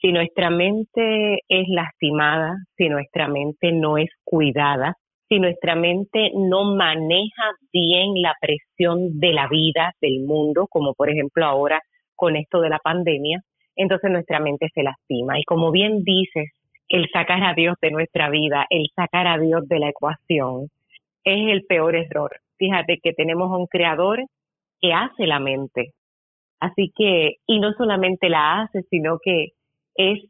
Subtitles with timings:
[0.02, 4.94] si nuestra mente es lastimada, si nuestra mente no es cuidada,
[5.28, 11.10] si nuestra mente no maneja bien la presión de la vida, del mundo, como por
[11.10, 11.82] ejemplo ahora
[12.16, 13.42] con esto de la pandemia,
[13.76, 15.40] entonces nuestra mente se lastima.
[15.40, 16.52] Y como bien dices,
[16.88, 20.70] el sacar a Dios de nuestra vida, el sacar a Dios de la ecuación,
[21.24, 22.32] es el peor error.
[22.58, 24.24] Fíjate que tenemos un creador
[24.86, 25.94] que hace la mente.
[26.60, 29.54] Así que, y no solamente la hace, sino que
[29.96, 30.24] es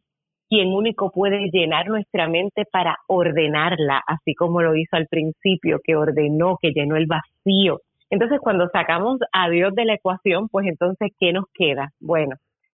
[0.48, 5.96] quien único puede llenar nuestra mente para ordenarla, así como lo hizo al principio, que
[5.96, 7.82] ordenó, que llenó el vacío.
[8.10, 11.92] Entonces, cuando sacamos a Dios de la ecuación, pues entonces, ¿qué nos queda?
[12.00, 12.36] Bueno,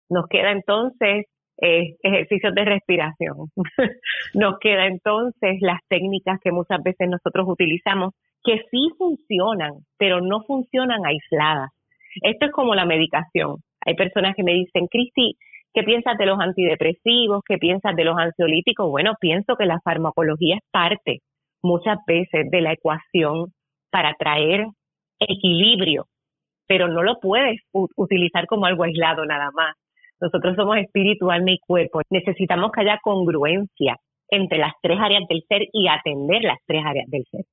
[0.09, 1.27] nos queda entonces
[1.61, 3.51] eh, ejercicios de respiración.
[4.35, 8.15] nos queda entonces las técnicas que muchas veces nosotros utilizamos
[8.45, 11.71] que sí funcionan, pero no funcionan aisladas.
[12.23, 13.57] Esto es como la medicación.
[13.85, 15.37] Hay personas que me dicen, Cristi,
[15.73, 17.43] ¿qué piensas de los antidepresivos?
[17.47, 18.91] ¿Qué piensas de los ansiolíticos?
[18.91, 21.21] Bueno, pienso que la farmacología es parte
[21.63, 23.53] muchas veces de la ecuación
[23.91, 24.67] para traer
[25.19, 26.07] equilibrio,
[26.67, 29.75] pero no lo puedes utilizar como algo aislado nada más.
[30.21, 32.01] Nosotros somos espíritu, alma y cuerpo.
[32.11, 33.97] Necesitamos que haya congruencia
[34.31, 37.45] entre las tres áreas del ser y atender las tres áreas del ser.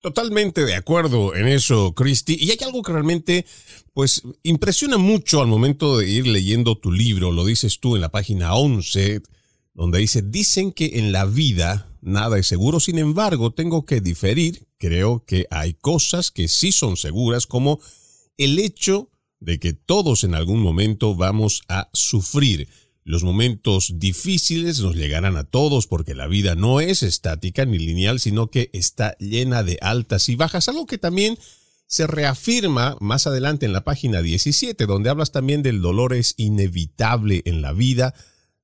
[0.00, 2.36] Totalmente de acuerdo en eso, Christy.
[2.40, 3.46] Y hay algo que realmente,
[3.94, 7.32] pues, impresiona mucho al momento de ir leyendo tu libro.
[7.32, 9.22] Lo dices tú en la página 11,
[9.74, 12.78] donde dice, dicen que en la vida nada es seguro.
[12.78, 14.68] Sin embargo, tengo que diferir.
[14.78, 17.80] Creo que hay cosas que sí son seguras, como
[18.36, 22.68] el hecho de que todos en algún momento vamos a sufrir.
[23.08, 28.20] Los momentos difíciles nos llegarán a todos porque la vida no es estática ni lineal,
[28.20, 31.38] sino que está llena de altas y bajas, algo que también
[31.86, 37.40] se reafirma más adelante en la página 17, donde hablas también del dolor es inevitable
[37.46, 38.12] en la vida.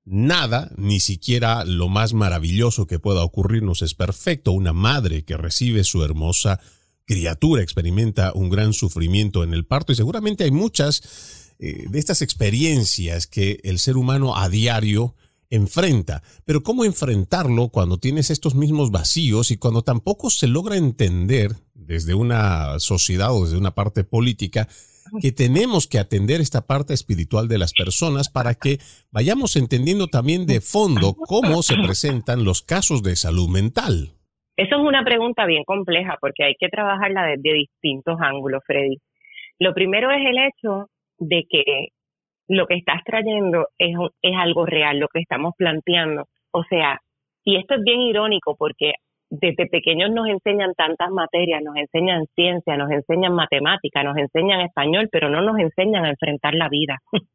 [0.04, 4.52] Nada, ni siquiera lo más maravilloso que pueda ocurrirnos es perfecto.
[4.52, 6.60] Una madre que recibe su hermosa
[7.06, 11.00] criatura experimenta un gran sufrimiento en el parto y seguramente hay muchas
[11.64, 15.14] eh, de estas experiencias que el ser humano a diario
[15.48, 16.22] enfrenta.
[16.44, 22.12] Pero ¿cómo enfrentarlo cuando tienes estos mismos vacíos y cuando tampoco se logra entender desde
[22.12, 24.68] una sociedad o desde una parte política
[25.22, 28.78] que tenemos que atender esta parte espiritual de las personas para que
[29.10, 34.10] vayamos entendiendo también de fondo cómo se presentan los casos de salud mental?
[34.56, 38.98] Eso es una pregunta bien compleja porque hay que trabajarla desde distintos ángulos, Freddy.
[39.58, 40.90] Lo primero es el hecho
[41.28, 41.88] de que
[42.48, 46.24] lo que estás trayendo es, es algo real, lo que estamos planteando.
[46.52, 47.00] O sea,
[47.44, 48.92] y esto es bien irónico porque
[49.30, 55.08] desde pequeños nos enseñan tantas materias, nos enseñan ciencia, nos enseñan matemática, nos enseñan español,
[55.10, 56.98] pero no nos enseñan a enfrentar la vida.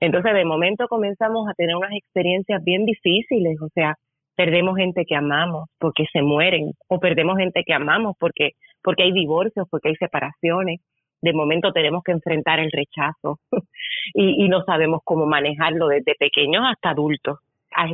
[0.00, 3.94] Entonces, de momento comenzamos a tener unas experiencias bien difíciles, o sea,
[4.36, 8.52] perdemos gente que amamos porque se mueren o perdemos gente que amamos porque
[8.82, 10.80] porque hay divorcios, porque hay separaciones.
[11.22, 13.38] De momento tenemos que enfrentar el rechazo
[14.14, 17.38] y, y no sabemos cómo manejarlo desde pequeños hasta adultos.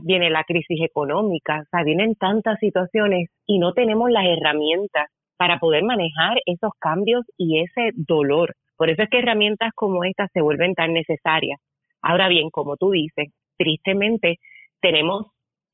[0.03, 5.59] Viene la crisis económica, o sea, vienen tantas situaciones y no tenemos las herramientas para
[5.59, 8.55] poder manejar esos cambios y ese dolor.
[8.77, 11.61] Por eso es que herramientas como estas se vuelven tan necesarias.
[12.01, 14.39] Ahora bien, como tú dices, tristemente
[14.81, 15.27] tenemos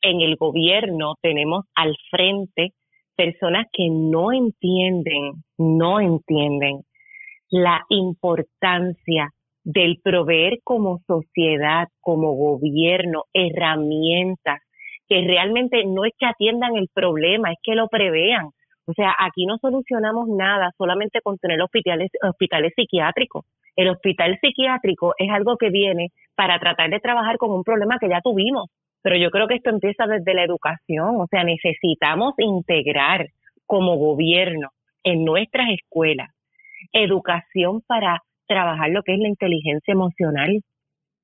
[0.02, 2.72] en el gobierno tenemos al frente
[3.16, 6.82] personas que no entienden, no entienden
[7.52, 9.30] la importancia
[9.62, 14.60] del proveer como sociedad, como gobierno, herramientas
[15.08, 18.46] que realmente no es que atiendan el problema, es que lo prevean.
[18.86, 23.44] O sea, aquí no solucionamos nada solamente con tener hospitales, hospitales psiquiátricos.
[23.76, 28.08] El hospital psiquiátrico es algo que viene para tratar de trabajar con un problema que
[28.08, 28.70] ya tuvimos
[29.02, 33.26] pero yo creo que esto empieza desde la educación, o sea, necesitamos integrar
[33.66, 34.68] como gobierno
[35.02, 36.28] en nuestras escuelas
[36.92, 40.60] educación para trabajar lo que es la inteligencia emocional,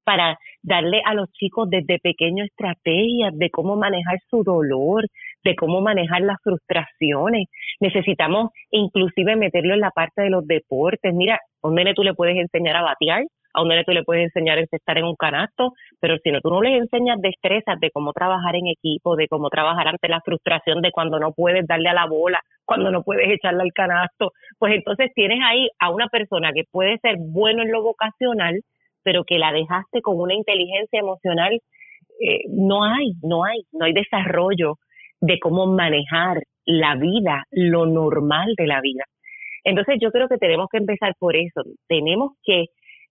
[0.05, 5.05] para darle a los chicos desde pequeños estrategias de cómo manejar su dolor,
[5.44, 7.49] de cómo manejar las frustraciones.
[7.81, 11.12] Necesitamos inclusive meterlo en la parte de los deportes.
[11.14, 14.02] Mira, a un nene tú le puedes enseñar a batear, a un nene tú le
[14.02, 17.78] puedes enseñar a estar en un canasto, pero si no, tú no les enseñas destrezas
[17.78, 21.66] de cómo trabajar en equipo, de cómo trabajar ante la frustración de cuando no puedes
[21.66, 25.91] darle a la bola, cuando no puedes echarle al canasto, pues entonces tienes ahí a
[25.91, 28.61] una persona que puede ser bueno en lo vocacional,
[29.03, 31.55] pero que la dejaste con una inteligencia emocional,
[32.20, 34.75] eh, no hay, no hay, no hay desarrollo
[35.19, 39.05] de cómo manejar la vida, lo normal de la vida.
[39.65, 42.67] Entonces yo creo que tenemos que empezar por eso, tenemos que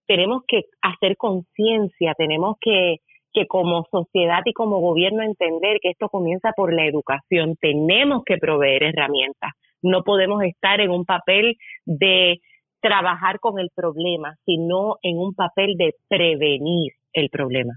[0.05, 2.97] tenemos que hacer conciencia, tenemos que,
[3.37, 8.37] que como sociedad y como gobierno entender que esto comienza por la educación, tenemos que
[8.37, 9.51] proveer herramientas,
[9.83, 11.55] no podemos estar en un papel
[11.85, 12.39] de
[12.81, 17.73] trabajar con el problema, sino en un papel de prevenir el problema.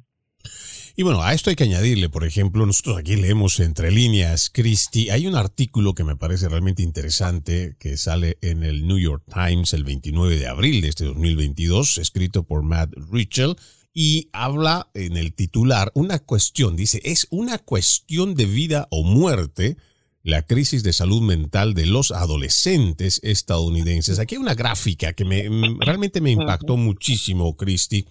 [0.96, 5.10] Y bueno, a esto hay que añadirle, por ejemplo, nosotros aquí leemos entre líneas, Christy,
[5.10, 9.74] hay un artículo que me parece realmente interesante que sale en el New York Times
[9.74, 13.56] el 29 de abril de este 2022, escrito por Matt Richel,
[13.92, 19.76] y habla en el titular una cuestión, dice, es una cuestión de vida o muerte
[20.22, 24.18] la crisis de salud mental de los adolescentes estadounidenses.
[24.18, 25.48] Aquí hay una gráfica que me,
[25.80, 28.06] realmente me impactó muchísimo, Christy.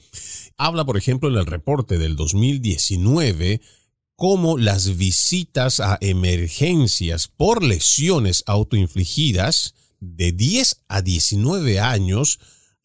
[0.57, 3.61] Habla, por ejemplo, en el reporte del 2019
[4.15, 12.39] cómo las visitas a emergencias por lesiones autoinfligidas de 10 a 19 años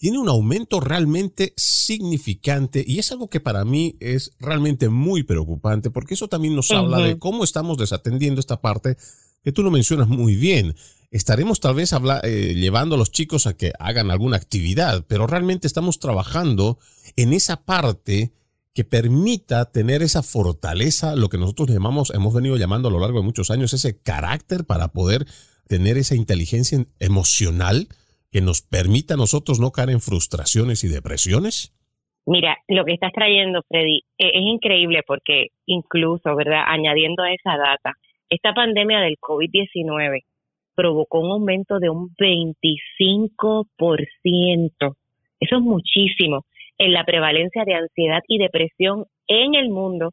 [0.04, 5.90] tiene un aumento realmente significante y es algo que para mí es realmente muy preocupante
[5.90, 8.99] porque eso también nos habla de cómo estamos desatendiendo esta parte
[9.42, 10.76] que tú lo mencionas muy bien.
[11.11, 15.66] Estaremos tal vez eh, llevando a los chicos a que hagan alguna actividad, pero realmente
[15.66, 16.78] estamos trabajando
[17.16, 18.34] en esa parte
[18.75, 23.20] que permita tener esa fortaleza, lo que nosotros llamamos, hemos venido llamando a lo largo
[23.20, 25.26] de muchos años, ese carácter para poder
[25.66, 27.88] tener esa inteligencia emocional
[28.35, 31.73] que nos permita a nosotros no caer en frustraciones y depresiones?
[32.26, 36.64] Mira, lo que estás trayendo, Freddy, e-, es, increíble porque incluso, ¿verdad?
[36.67, 37.93] Añadiendo a esa data,
[38.29, 40.25] esta pandemia del COVID-19
[40.75, 44.97] provocó un aumento de un 25%.
[45.38, 46.45] Eso es muchísimo
[46.76, 50.11] en la prevalencia de ansiedad y depresión en el mundo,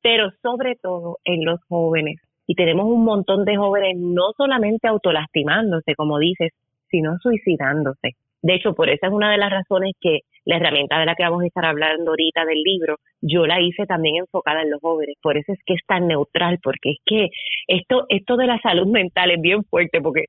[0.00, 2.20] pero sobre todo en los jóvenes.
[2.46, 6.52] Y tenemos un montón de jóvenes no solamente autolastimándose, como dices,
[6.94, 8.12] sino suicidándose.
[8.40, 11.24] De hecho, por esa es una de las razones que la herramienta de la que
[11.24, 15.16] vamos a estar hablando ahorita del libro, yo la hice también enfocada en los jóvenes.
[15.20, 17.30] Por eso es que es tan neutral, porque es que
[17.66, 20.26] esto, esto de la salud mental es bien fuerte, porque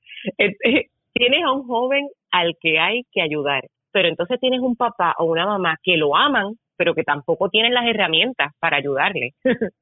[1.13, 5.25] tienes a un joven al que hay que ayudar, pero entonces tienes un papá o
[5.25, 9.33] una mamá que lo aman, pero que tampoco tienen las herramientas para ayudarle.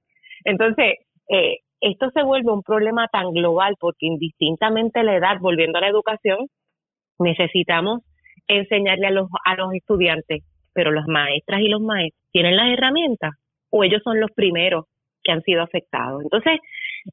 [0.43, 0.95] entonces,
[1.29, 5.89] eh, esto se vuelve un problema tan global porque indistintamente la edad, volviendo a la
[5.89, 6.47] educación,
[7.19, 8.01] necesitamos
[8.47, 10.43] enseñarle a los, a los estudiantes,
[10.73, 13.31] pero las maestras y los maestros tienen las herramientas
[13.69, 14.85] o ellos son los primeros
[15.23, 16.21] que han sido afectados.
[16.23, 16.59] Entonces,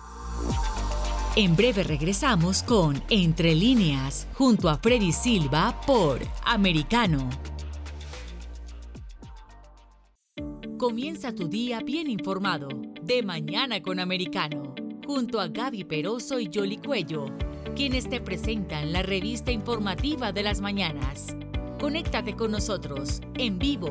[1.36, 7.30] En breve regresamos con Entre líneas, junto a Freddy Silva por Americano.
[10.78, 12.68] Comienza tu día bien informado,
[13.02, 14.74] de mañana con Americano,
[15.06, 17.26] junto a Gaby Peroso y Jolly Cuello,
[17.74, 21.36] quienes te presentan la revista informativa de las mañanas.
[21.80, 23.90] Conéctate con nosotros en vivo,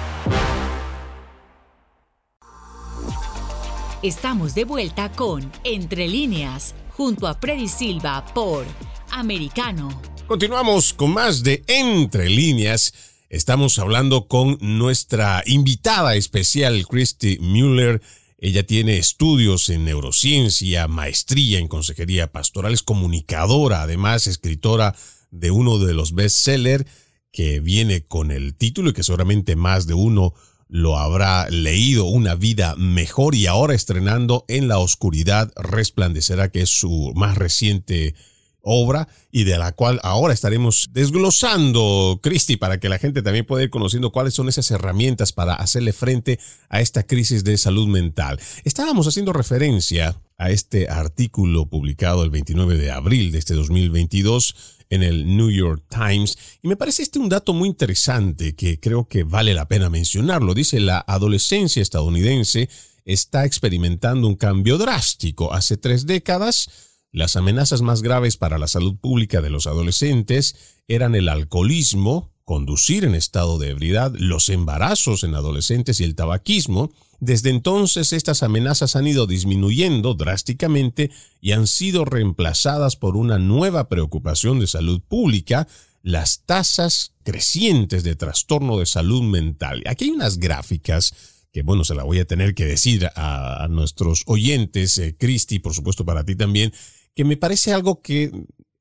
[4.03, 8.65] Estamos de vuelta con Entre líneas, junto a Freddy Silva por
[9.11, 10.01] Americano.
[10.25, 12.95] Continuamos con más de Entre líneas.
[13.29, 18.01] Estamos hablando con nuestra invitada especial, Christy Mueller.
[18.39, 24.95] Ella tiene estudios en neurociencia, maestría en consejería pastoral, es comunicadora, además escritora
[25.29, 26.85] de uno de los bestsellers
[27.31, 30.33] que viene con el título y que seguramente más de uno
[30.71, 36.69] lo habrá leído Una vida mejor y ahora estrenando En la oscuridad resplandecerá, que es
[36.69, 38.15] su más reciente
[38.61, 43.63] obra y de la cual ahora estaremos desglosando, Cristi, para que la gente también pueda
[43.63, 46.39] ir conociendo cuáles son esas herramientas para hacerle frente
[46.69, 48.39] a esta crisis de salud mental.
[48.63, 54.55] Estábamos haciendo referencia a este artículo publicado el 29 de abril de este 2022
[54.89, 59.07] en el New York Times y me parece este un dato muy interesante que creo
[59.07, 60.53] que vale la pena mencionarlo.
[60.53, 62.69] Dice la adolescencia estadounidense
[63.05, 65.53] está experimentando un cambio drástico.
[65.53, 66.69] Hace tres décadas,
[67.11, 70.55] las amenazas más graves para la salud pública de los adolescentes
[70.87, 76.91] eran el alcoholismo, conducir en estado de ebriedad, los embarazos en adolescentes y el tabaquismo.
[77.19, 83.89] Desde entonces estas amenazas han ido disminuyendo drásticamente y han sido reemplazadas por una nueva
[83.89, 85.67] preocupación de salud pública,
[86.03, 89.83] las tasas crecientes de trastorno de salud mental.
[89.85, 91.13] Aquí hay unas gráficas
[91.51, 95.73] que bueno, se la voy a tener que decir a, nuestros oyentes, eh, Cristi, por
[95.73, 96.71] supuesto para ti también,
[97.15, 98.31] que me parece algo que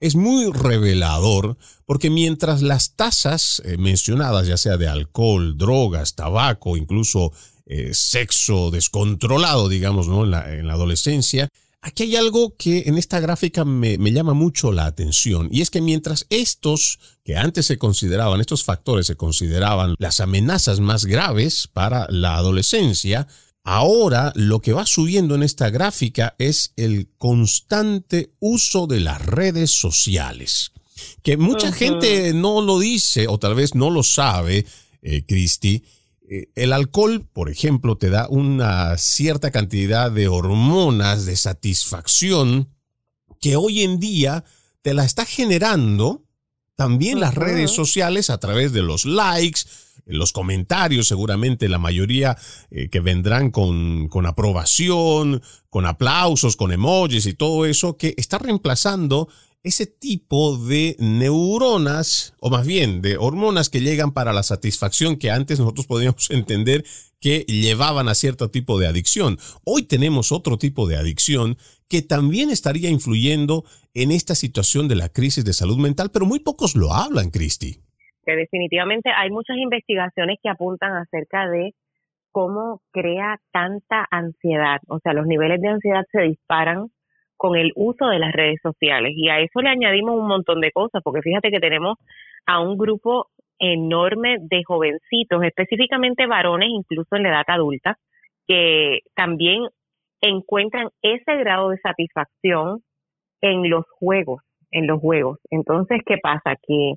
[0.01, 6.77] es muy revelador, porque mientras las tasas eh, mencionadas, ya sea de alcohol, drogas, tabaco,
[6.77, 7.33] incluso
[7.67, 10.25] eh, sexo descontrolado, digamos, ¿no?
[10.25, 11.49] en, la, en la adolescencia,
[11.83, 15.71] Aquí hay algo que en esta gráfica me, me, llama mucho la atención y es
[15.71, 21.69] que mientras estos que antes se consideraban, estos factores se consideraban las amenazas más graves
[21.73, 23.29] para la adolescencia,
[23.73, 29.71] Ahora lo que va subiendo en esta gráfica es el constante uso de las redes
[29.71, 30.73] sociales.
[31.23, 34.67] Que mucha gente no lo dice o tal vez no lo sabe,
[35.03, 35.85] eh, Cristi.
[36.29, 42.75] Eh, el alcohol, por ejemplo, te da una cierta cantidad de hormonas de satisfacción
[43.41, 44.43] que hoy en día
[44.83, 46.25] te la está generando
[46.81, 49.61] también las redes sociales a través de los likes,
[50.07, 52.39] los comentarios, seguramente la mayoría
[52.71, 58.39] eh, que vendrán con, con aprobación, con aplausos, con emojis y todo eso, que está
[58.39, 59.29] reemplazando
[59.63, 65.31] ese tipo de neuronas, o más bien de hormonas que llegan para la satisfacción que
[65.31, 66.87] antes nosotros podíamos entender
[67.21, 69.39] que llevaban a cierto tipo de adicción.
[69.65, 71.59] Hoy tenemos otro tipo de adicción
[71.91, 76.39] que también estaría influyendo en esta situación de la crisis de salud mental, pero muy
[76.39, 77.83] pocos lo hablan, Cristi.
[78.25, 81.75] Que definitivamente hay muchas investigaciones que apuntan acerca de
[82.31, 86.87] cómo crea tanta ansiedad, o sea, los niveles de ansiedad se disparan
[87.37, 89.13] con el uso de las redes sociales.
[89.17, 91.97] Y a eso le añadimos un montón de cosas, porque fíjate que tenemos
[92.47, 93.27] a un grupo
[93.59, 97.97] enorme de jovencitos, específicamente varones, incluso en la edad adulta,
[98.47, 99.69] que también
[100.21, 102.83] encuentran ese grado de satisfacción
[103.41, 105.39] en los juegos, en los juegos.
[105.51, 106.57] Entonces, ¿qué pasa?
[106.67, 106.95] Que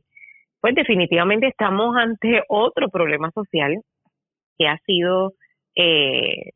[0.62, 3.82] pues definitivamente estamos ante otro problema social
[4.58, 5.34] que ha sido
[5.76, 6.52] eh,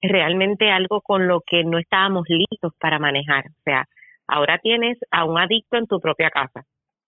[0.00, 3.46] realmente algo con lo que no estábamos listos para manejar.
[3.46, 3.84] O sea,
[4.28, 6.64] ahora tienes a un adicto en tu propia casa,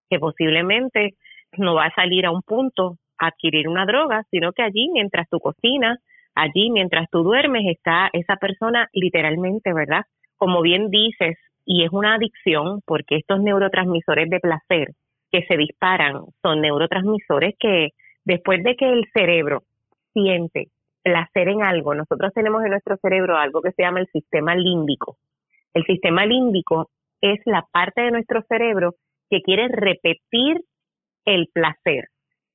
[0.09, 1.15] que posiblemente
[1.57, 5.27] no va a salir a un punto a adquirir una droga, sino que allí mientras
[5.29, 5.97] tú cocinas,
[6.37, 10.03] allí mientras tú duermes, está esa persona literalmente, ¿verdad?
[10.37, 14.89] Como bien dices, y es una adicción porque estos neurotransmisores de placer
[15.31, 17.89] que se disparan son neurotransmisores que
[18.23, 19.63] después de que el cerebro
[20.13, 20.67] siente
[21.03, 25.17] placer en algo, nosotros tenemos en nuestro cerebro algo que se llama el sistema límbico.
[25.73, 26.89] El sistema límbico
[27.21, 28.95] es la parte de nuestro cerebro
[29.29, 30.61] que quiere repetir
[31.25, 32.05] el placer.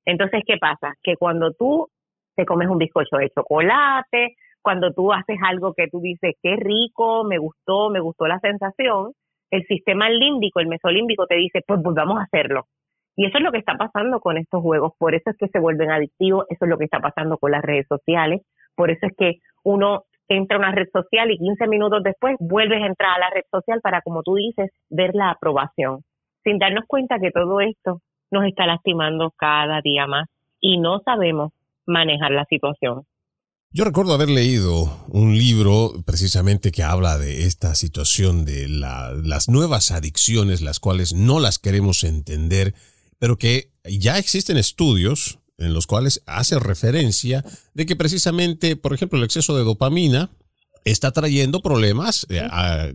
[0.05, 0.95] Entonces, ¿qué pasa?
[1.03, 1.89] Que cuando tú
[2.35, 7.25] te comes un bizcocho de chocolate, cuando tú haces algo que tú dices, qué rico,
[7.25, 9.13] me gustó, me gustó la sensación,
[9.51, 12.67] el sistema límbico, el mesolímbico te dice, pues vamos a hacerlo.
[13.17, 15.59] Y eso es lo que está pasando con estos juegos, por eso es que se
[15.59, 18.41] vuelven adictivos, eso es lo que está pasando con las redes sociales,
[18.75, 22.83] por eso es que uno entra a una red social y 15 minutos después vuelves
[22.83, 26.01] a entrar a la red social para, como tú dices, ver la aprobación,
[26.43, 31.53] sin darnos cuenta que todo esto nos está lastimando cada día más y no sabemos
[31.87, 33.05] manejar la situación.
[33.75, 39.91] Yo recuerdo haber leído un libro precisamente que habla de esta situación de las nuevas
[39.93, 42.75] adicciones, las cuales no las queremos entender,
[43.19, 49.19] pero que ya existen estudios en los cuales hace referencia de que precisamente, por ejemplo,
[49.19, 50.29] el exceso de dopamina
[50.85, 52.43] está trayendo problemas eh,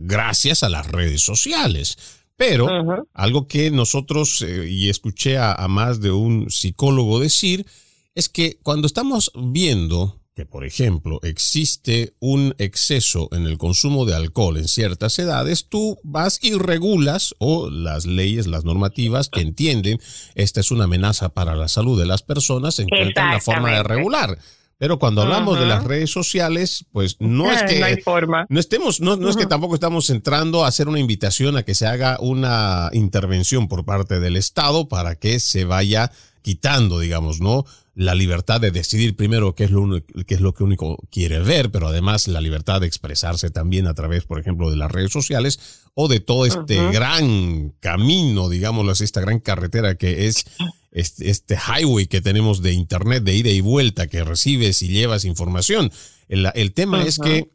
[0.00, 2.20] gracias a las redes sociales.
[2.36, 2.68] Pero
[3.14, 7.66] algo que nosotros, eh, y escuché a más de un psicólogo decir,
[8.14, 14.14] es que cuando estamos viendo que, por ejemplo, existe un exceso en el consumo de
[14.14, 19.98] alcohol en ciertas edades, tú vas y regulas o las leyes, las normativas que entienden
[20.36, 24.38] esta es una amenaza para la salud de las personas encuentran la forma de regular.
[24.78, 28.46] Pero cuando hablamos de las redes sociales, pues no es que no, hay forma.
[28.48, 31.74] no estemos, no, no es que tampoco estamos entrando a hacer una invitación a que
[31.74, 37.66] se haga una intervención por parte del Estado para que se vaya quitando, digamos, ¿no?
[38.00, 41.72] La libertad de decidir primero qué es lo, qué es lo que único quiere ver,
[41.72, 45.80] pero además la libertad de expresarse también a través, por ejemplo, de las redes sociales
[45.94, 50.44] o de todo este gran camino, digámoslo así, esta gran carretera que es
[50.92, 55.24] este, este, highway que tenemos de Internet, de ida y vuelta, que recibes y llevas
[55.24, 55.90] información.
[56.28, 57.50] El, el tema es que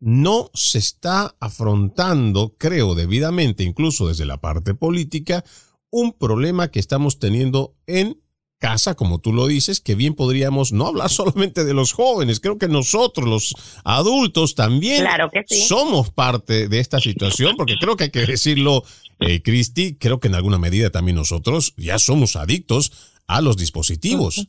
[0.00, 5.44] no se está afrontando, creo, debidamente, incluso desde la parte política,
[5.90, 8.22] un problema que estamos teniendo en
[8.62, 12.58] casa, como tú lo dices, que bien podríamos no hablar solamente de los jóvenes, creo
[12.58, 15.04] que nosotros, los adultos, también
[15.46, 18.82] somos parte de esta situación, porque creo que hay que decirlo,
[19.18, 24.48] eh, Cristi, creo que en alguna medida también nosotros ya somos adictos a los dispositivos.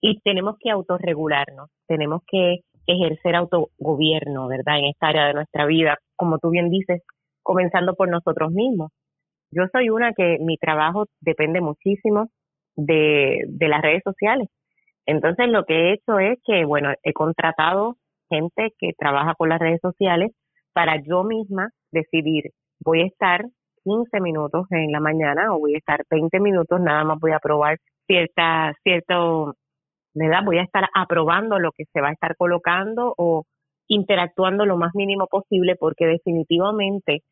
[0.00, 4.80] Y tenemos que autorregularnos, tenemos que ejercer autogobierno, ¿verdad?
[4.80, 7.02] En esta área de nuestra vida, como tú bien dices,
[7.42, 8.90] comenzando por nosotros mismos.
[9.52, 12.28] Yo soy una que mi trabajo depende muchísimo
[12.76, 14.48] de, de las redes sociales.
[15.06, 17.96] Entonces lo que he hecho es que, bueno, he contratado
[18.30, 20.32] gente que trabaja con las redes sociales
[20.72, 23.44] para yo misma decidir, voy a estar
[23.84, 27.38] 15 minutos en la mañana o voy a estar 20 minutos, nada más voy a
[27.38, 29.54] probar cierta, cierto,
[30.14, 30.40] ¿verdad?
[30.44, 33.44] Voy a estar aprobando lo que se va a estar colocando o
[33.88, 37.22] interactuando lo más mínimo posible porque definitivamente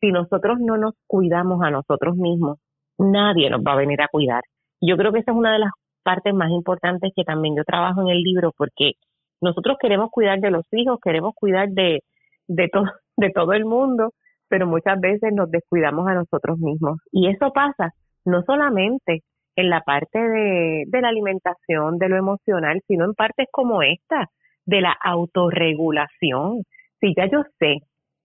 [0.00, 2.58] si nosotros no nos cuidamos a nosotros mismos,
[2.98, 4.42] nadie nos va a venir a cuidar.
[4.82, 5.70] Yo creo que esa es una de las
[6.02, 8.92] partes más importantes que también yo trabajo en el libro porque
[9.40, 12.00] nosotros queremos cuidar de los hijos, queremos cuidar de,
[12.48, 14.10] de, todo el mundo,
[14.48, 16.98] pero muchas veces nos descuidamos a nosotros mismos.
[17.12, 17.92] Y eso pasa
[18.24, 19.22] no solamente
[19.54, 24.30] en la parte de, de la alimentación, de lo emocional, sino en partes como esta,
[24.66, 26.64] de la autorregulación.
[27.00, 27.78] Si ya yo sé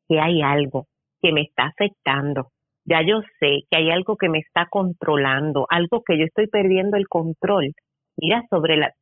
[0.07, 0.87] que hay algo
[1.21, 2.49] que me está afectando,
[2.88, 6.95] ya yo sé que hay algo que me está controlando, algo que yo estoy perdiendo
[6.97, 7.73] el control.
[8.15, 8.93] Mira, sobre la,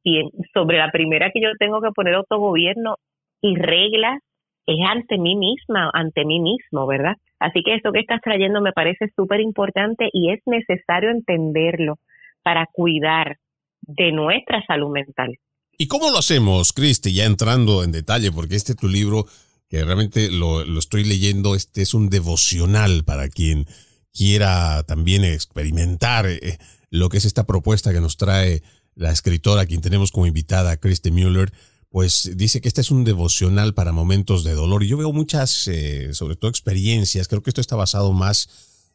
[0.54, 2.96] sobre la primera que yo tengo que poner autogobierno
[3.42, 4.20] y reglas
[4.66, 7.14] es ante mí misma, ante mí mismo, ¿verdad?
[7.40, 12.00] Así que esto que estás trayendo me parece súper importante y es necesario entenderlo
[12.44, 13.38] para cuidar
[13.82, 15.38] de nuestra salud mental.
[15.78, 17.14] ¿Y cómo lo hacemos, Cristi?
[17.14, 19.26] Ya entrando en detalle, porque este tu libro
[19.70, 23.68] que realmente lo, estoy leyendo, este es un devocional para quien
[24.14, 26.58] quiera también experimentar eh,
[26.90, 28.64] lo que es esta propuesta que nos trae
[28.96, 31.52] la escritora, quien tenemos como invitada, Christy Mueller,
[31.90, 34.84] pues dice que este es un devocional para momentos de dolor.
[34.84, 38.50] Y yo veo muchas, eh, sobre todo experiencias, creo que esto está basado más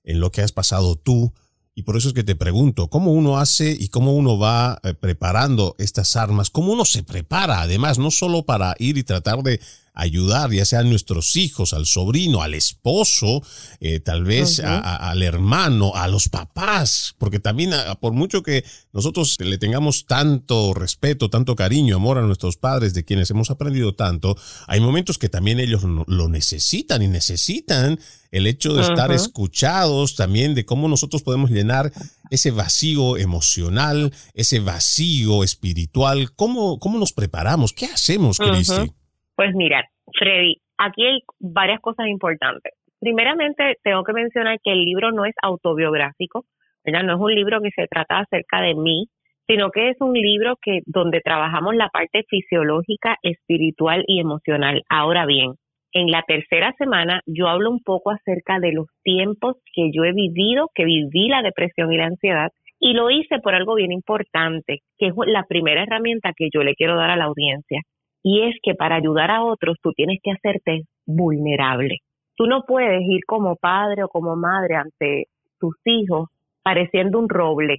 [0.04, 1.32] en lo que has pasado tú,
[1.74, 4.92] y por eso es que te pregunto, ¿cómo uno hace y cómo uno va eh,
[4.92, 6.50] preparando estas armas?
[6.50, 9.60] ¿Cómo uno se prepara, además, no solo para ir y tratar de
[10.00, 13.42] ayudar, ya sea a nuestros hijos, al sobrino, al esposo,
[13.80, 19.58] eh, tal vez al hermano, a los papás, porque también por mucho que nosotros le
[19.58, 24.36] tengamos tanto respeto, tanto cariño, amor a nuestros padres, de quienes hemos aprendido tanto,
[24.66, 27.98] hay momentos que también ellos lo necesitan y necesitan
[28.30, 31.92] el hecho de estar escuchados, también de cómo nosotros podemos llenar
[32.30, 38.92] ese vacío emocional, ese vacío espiritual, cómo, cómo nos preparamos, qué hacemos, Cristi.
[39.40, 42.74] Pues mira, Freddy, aquí hay varias cosas importantes.
[43.00, 46.44] Primeramente, tengo que mencionar que el libro no es autobiográfico,
[46.84, 47.04] ¿verdad?
[47.04, 49.06] no es un libro que se trata acerca de mí,
[49.46, 54.82] sino que es un libro que donde trabajamos la parte fisiológica, espiritual y emocional.
[54.90, 55.54] Ahora bien,
[55.94, 60.12] en la tercera semana yo hablo un poco acerca de los tiempos que yo he
[60.12, 64.80] vivido, que viví la depresión y la ansiedad, y lo hice por algo bien importante,
[64.98, 67.80] que es la primera herramienta que yo le quiero dar a la audiencia.
[68.22, 71.98] Y es que para ayudar a otros tú tienes que hacerte vulnerable.
[72.36, 75.26] Tú no puedes ir como padre o como madre ante
[75.58, 76.28] tus hijos
[76.62, 77.78] pareciendo un roble.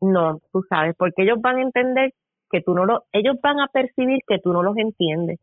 [0.00, 2.12] No, tú sabes, porque ellos van a entender
[2.50, 5.38] que tú no lo, ellos van a percibir que tú no los entiendes.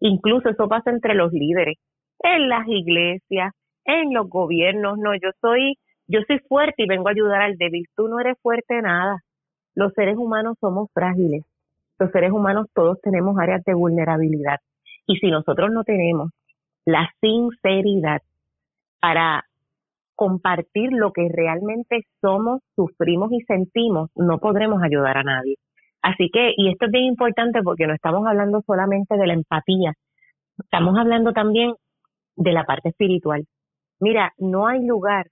[0.00, 1.76] Incluso eso pasa entre los líderes,
[2.20, 3.52] en las iglesias,
[3.84, 4.98] en los gobiernos.
[4.98, 7.86] No, yo soy, yo soy fuerte y vengo a ayudar al débil.
[7.96, 9.20] Tú no eres fuerte nada.
[9.74, 11.44] Los seres humanos somos frágiles
[11.98, 14.58] los seres humanos todos tenemos áreas de vulnerabilidad.
[15.06, 16.30] Y si nosotros no tenemos
[16.84, 18.20] la sinceridad
[19.00, 19.44] para
[20.14, 25.56] compartir lo que realmente somos, sufrimos y sentimos, no podremos ayudar a nadie.
[26.02, 29.92] Así que, y esto es bien importante porque no estamos hablando solamente de la empatía,
[30.58, 31.74] estamos hablando también
[32.36, 33.44] de la parte espiritual.
[34.00, 35.26] Mira, no hay lugar,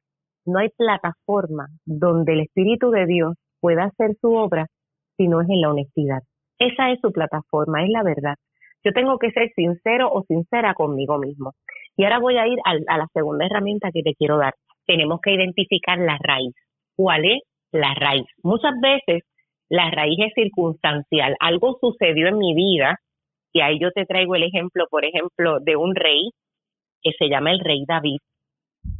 [0.44, 4.66] no hay plataforma donde el Espíritu de Dios pueda hacer su obra
[5.16, 6.22] si no es en la honestidad
[6.64, 8.36] Esa es su plataforma, es la verdad.
[8.84, 11.52] Yo tengo que ser sincero o sincera conmigo mismo.
[11.96, 14.54] Y ahora voy a ir a, la segunda herramienta que te quiero dar.
[14.86, 16.54] Tenemos que identificar la raíz.
[16.96, 18.26] ¿Cuál es la raíz?
[18.42, 19.22] Muchas veces
[19.68, 21.36] la raíz es circunstancial.
[21.40, 22.98] Algo sucedió en mi vida
[23.52, 26.30] y ahí yo te traigo el ejemplo, por ejemplo, de un rey
[27.02, 28.18] que se llama el rey David,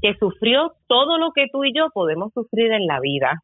[0.02, 3.40] que sufrió todo lo que tú y yo podemos sufrir en la vida.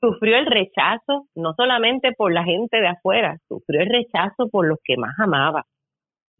[0.00, 4.78] Sufrió el rechazo no solamente por la gente de afuera, sufrió el rechazo por los
[4.82, 5.64] que más amaba.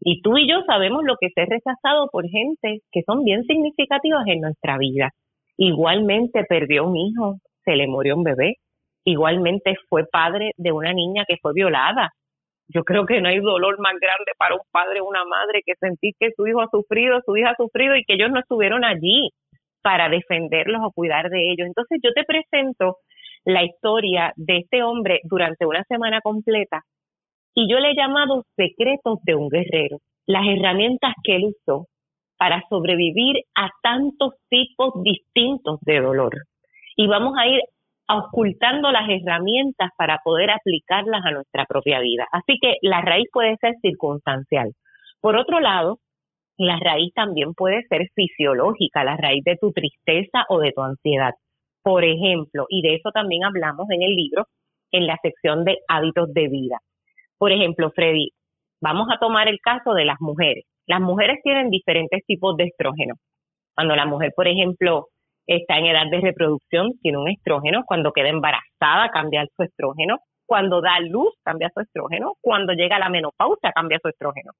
[0.03, 4.25] Y tú y yo sabemos lo que es rechazado por gente que son bien significativas
[4.25, 5.11] en nuestra vida.
[5.57, 8.55] Igualmente perdió un hijo, se le murió un bebé.
[9.05, 12.09] Igualmente fue padre de una niña que fue violada.
[12.67, 15.73] Yo creo que no hay dolor más grande para un padre o una madre que
[15.79, 18.83] sentir que su hijo ha sufrido, su hija ha sufrido y que ellos no estuvieron
[18.83, 19.29] allí
[19.83, 21.67] para defenderlos o cuidar de ellos.
[21.67, 22.97] Entonces yo te presento
[23.45, 26.83] la historia de este hombre durante una semana completa
[27.53, 31.87] y yo le he llamado secretos de un guerrero, las herramientas que él usó
[32.37, 36.33] para sobrevivir a tantos tipos distintos de dolor.
[36.95, 37.61] Y vamos a ir
[38.07, 42.25] ocultando las herramientas para poder aplicarlas a nuestra propia vida.
[42.31, 44.71] Así que la raíz puede ser circunstancial.
[45.19, 45.99] Por otro lado,
[46.57, 51.33] la raíz también puede ser fisiológica, la raíz de tu tristeza o de tu ansiedad.
[51.83, 54.45] Por ejemplo, y de eso también hablamos en el libro,
[54.91, 56.77] en la sección de hábitos de vida.
[57.37, 58.29] Por ejemplo, Freddy,
[58.81, 60.65] vamos a tomar el caso de las mujeres.
[60.85, 63.15] Las mujeres tienen diferentes tipos de estrógeno.
[63.75, 65.07] Cuando la mujer, por ejemplo,
[65.47, 67.83] está en edad de reproducción, tiene un estrógeno.
[67.85, 70.17] Cuando queda embarazada, cambia su estrógeno.
[70.45, 72.33] Cuando da luz, cambia su estrógeno.
[72.41, 74.51] Cuando llega a la menopausia, cambia su estrógeno.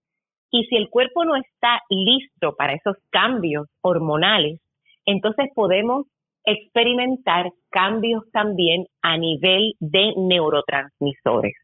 [0.51, 4.59] Y si el cuerpo no está listo para esos cambios hormonales,
[5.05, 6.05] entonces podemos
[6.45, 11.55] experimentar cambios también a nivel de neurotransmisores.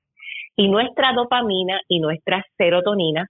[0.56, 3.28] Y nuestra dopamina y nuestra serotonina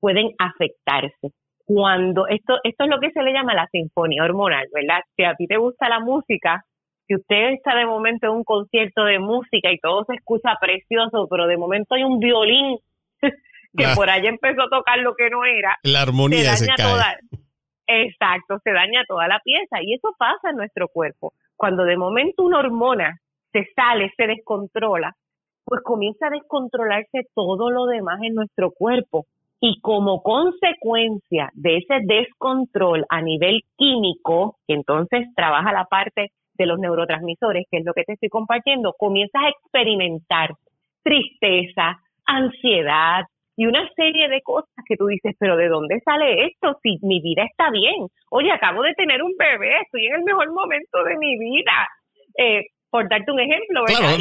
[0.00, 1.32] pueden afectarse.
[1.64, 5.02] Cuando esto, esto es lo que se le llama la sinfonía hormonal, ¿verdad?
[5.16, 6.64] Si a ti te gusta la música,
[7.06, 11.26] si usted está de momento en un concierto de música y todo se escucha precioso,
[11.28, 12.78] pero de momento hay un violín
[13.20, 17.18] que por ahí empezó a tocar lo que no era, la armonía se, cae.
[17.88, 21.32] Exacto, se daña toda la pieza y eso pasa en nuestro cuerpo.
[21.56, 23.18] Cuando de momento una hormona
[23.50, 25.14] se sale, se descontrola,
[25.64, 29.24] pues comienza a descontrolarse todo lo demás en nuestro cuerpo.
[29.60, 36.66] Y como consecuencia de ese descontrol a nivel químico, que entonces trabaja la parte de
[36.66, 40.50] los neurotransmisores, que es lo que te estoy compartiendo, comienzas a experimentar
[41.02, 43.24] tristeza, ansiedad,
[43.58, 46.78] y una serie de cosas que tú dices, pero ¿de dónde sale esto?
[46.80, 48.06] Si mi vida está bien.
[48.30, 51.88] Oye, acabo de tener un bebé, estoy en el mejor momento de mi vida.
[52.38, 54.16] Eh, por darte un ejemplo, ¿verdad?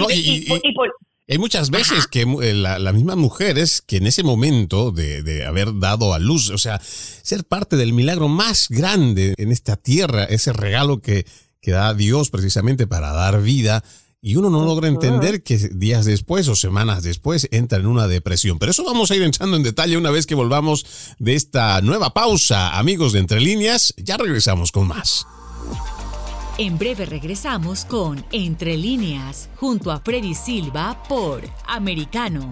[1.30, 5.45] hay muchas veces que eh, la, las mismas mujeres que en ese momento de, de,
[5.45, 10.23] haber dado a luz, o sea, ser parte del milagro más grande en esta tierra,
[10.23, 11.26] ese regalo que,
[11.62, 13.84] que da Dios precisamente para dar vida,
[14.21, 18.60] y uno no logra entender que días después o semanas después entra en una depresión.
[18.60, 20.86] Pero eso vamos a ir entrando en detalle una vez que volvamos
[21.19, 22.77] de esta nueva pausa.
[22.77, 25.25] Amigos de Entre Líneas, ya regresamos con más.
[26.58, 32.51] En breve regresamos con Entre Líneas, junto a Freddy Silva por Americano.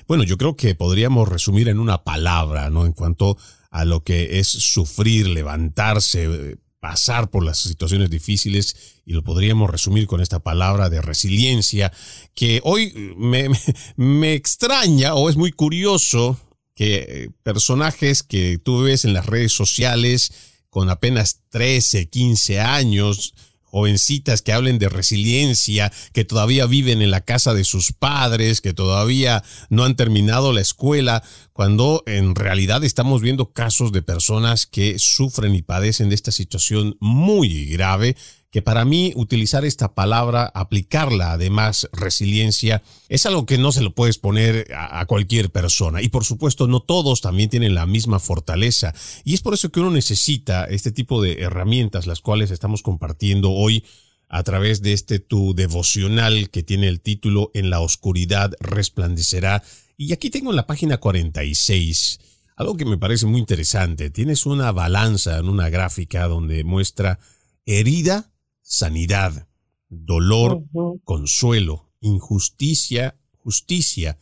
[0.07, 2.85] Bueno, yo creo que podríamos resumir en una palabra, ¿no?
[2.85, 9.23] En cuanto a lo que es sufrir, levantarse, pasar por las situaciones difíciles y lo
[9.23, 11.93] podríamos resumir con esta palabra de resiliencia
[12.35, 13.49] que hoy me,
[13.95, 16.37] me, extraña o es muy curioso
[16.75, 20.33] que personajes que tú ves en las redes sociales
[20.69, 23.33] con apenas 13, 15 años,
[23.73, 28.71] jovencitas que hablen de resiliencia, que todavía viven en la casa de sus padres, que
[28.71, 34.99] todavía no han terminado la escuela, cuando en realidad estamos viendo casos de personas que
[34.99, 38.15] sufren y padecen de esta situación muy grave
[38.53, 43.95] que para mí utilizar esta palabra, aplicarla además resiliencia, es algo que no se lo
[43.95, 46.03] puedes poner a, cualquier persona.
[46.03, 48.93] Y por supuesto no todos también tienen la misma fortaleza.
[49.23, 53.49] Y es por eso que uno necesita este tipo de herramientas, las cuales estamos compartiendo
[53.51, 53.85] hoy
[54.29, 59.63] a través de este tu devocional que tiene el título En la oscuridad resplandecerá.
[59.97, 62.19] Y aquí tengo en la página 46
[62.55, 64.11] algo que me parece muy interesante.
[64.11, 67.17] Tienes una balanza en una gráfica donde muestra
[67.65, 68.29] herida
[68.73, 69.47] sanidad,
[69.89, 70.63] dolor,
[71.03, 74.17] consuelo, injusticia, justicia,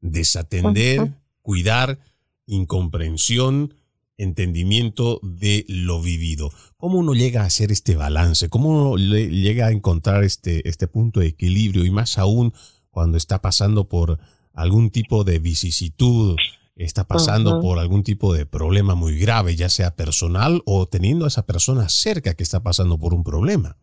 [0.00, 1.98] desatender, cuidar,
[2.46, 3.74] incomprensión,
[4.16, 6.50] entendimiento de lo vivido.
[6.76, 8.48] ¿Cómo uno llega a hacer este balance?
[8.48, 11.84] ¿Cómo uno llega a encontrar este, este punto de equilibrio?
[11.84, 12.54] Y más aún
[12.90, 14.18] cuando está pasando por
[14.52, 16.36] algún tipo de vicisitud,
[16.76, 21.28] está pasando por algún tipo de problema muy grave, ya sea personal o teniendo a
[21.28, 23.76] esa persona cerca que está pasando por un problema.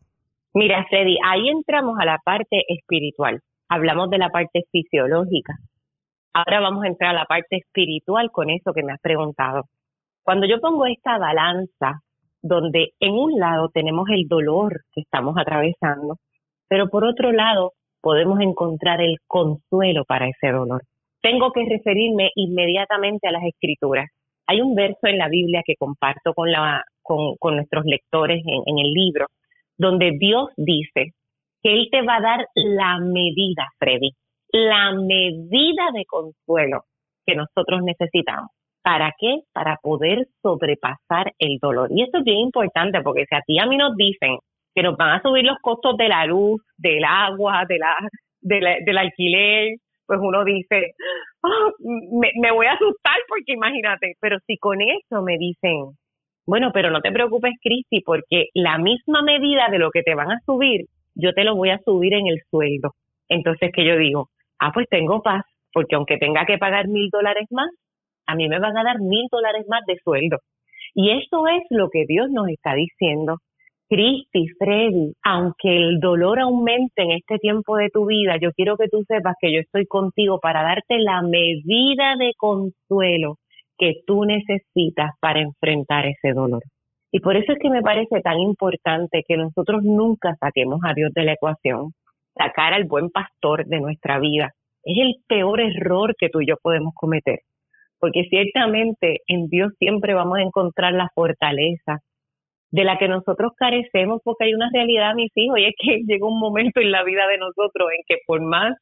[0.55, 3.39] Mira, Freddy, ahí entramos a la parte espiritual.
[3.69, 5.55] Hablamos de la parte fisiológica.
[6.31, 9.63] Ahora vamos a entrar a la parte espiritual con eso que me has preguntado.
[10.21, 12.01] Cuando yo pongo esta balanza,
[12.43, 16.17] donde en un lado tenemos el dolor que estamos atravesando,
[16.67, 20.83] pero por otro lado podemos encontrar el consuelo para ese dolor.
[21.21, 24.07] Tengo que referirme inmediatamente a las escrituras.
[24.45, 28.91] Hay un verso en la Biblia que comparto con, la, con, nuestros lectores en el
[28.91, 29.27] libro,
[29.77, 31.13] donde Dios dice
[31.61, 34.11] que Él te va a dar la medida, Freddy,
[34.51, 36.83] la medida de consuelo
[37.25, 38.49] que nosotros necesitamos.
[38.83, 39.39] ¿Para qué?
[39.53, 41.89] Para poder sobrepasar el dolor.
[41.91, 44.37] Y esto es bien importante porque si a ti a mí nos dicen
[44.75, 47.95] que nos van a subir los costos de la luz, del agua, de la,
[48.41, 50.93] del alquiler, pues uno dice,
[51.43, 51.69] ah,
[52.11, 55.95] me, me voy a asustar porque imagínate, pero si con eso me dicen,
[56.45, 60.31] bueno, pero no te preocupes, Cristi, porque la misma medida de lo que te van
[60.31, 62.91] a subir, yo te lo voy a subir en el sueldo.
[63.29, 64.29] Entonces, que yo digo,
[64.59, 67.69] ah, pues tengo paz, porque aunque tenga que pagar mil dólares más,
[68.27, 70.37] a mí me van a dar mil dólares más de sueldo.
[70.93, 73.37] Y eso es lo que Dios nos está diciendo.
[73.89, 78.87] Cristi, Freddy, aunque el dolor aumente en este tiempo de tu vida, yo quiero que
[78.89, 83.37] tú sepas que yo estoy contigo para darte la medida de consuelo
[83.83, 86.63] que tú necesitas para enfrentar ese dolor.
[87.11, 91.11] Y por eso es que me parece tan importante que nosotros nunca saquemos a Dios
[91.13, 91.91] de la ecuación,
[92.33, 94.51] sacar al buen pastor de nuestra vida.
[94.83, 97.39] Es el peor error que tú y yo podemos cometer.
[97.99, 101.99] porque ciertamente en Dios siempre vamos a encontrar la fortaleza
[102.71, 106.27] de la que nosotros carecemos, porque hay una realidad, mis hijos, y es que llega
[106.27, 108.75] un momento en la vida de nosotros en que por más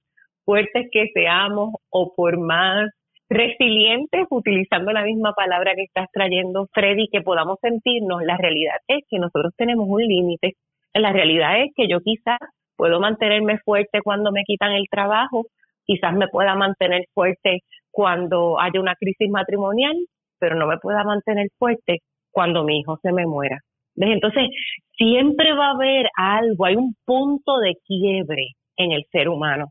[0.45, 2.89] fuertes que seamos o por más
[3.32, 9.05] resilientes, utilizando la misma palabra que estás trayendo, Freddy, que podamos sentirnos, la realidad es
[9.09, 10.55] que nosotros tenemos un límite.
[10.93, 12.38] La realidad es que yo quizás
[12.75, 15.45] puedo mantenerme fuerte cuando me quitan el trabajo,
[15.86, 17.59] quizás me pueda mantener fuerte
[17.89, 19.95] cuando haya una crisis matrimonial,
[20.38, 21.99] pero no me pueda mantener fuerte
[22.32, 23.59] cuando mi hijo se me muera.
[23.95, 24.49] Entonces,
[24.97, 29.67] siempre va a haber algo, hay un punto de quiebre en el ser humano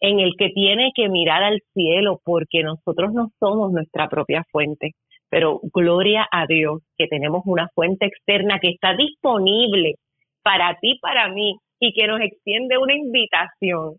[0.00, 4.92] en el que tiene que mirar al cielo porque nosotros no somos nuestra propia fuente,
[5.28, 9.94] pero gloria a Dios que tenemos una fuente externa que está disponible
[10.42, 13.96] para ti, para mí, y que nos extiende una invitación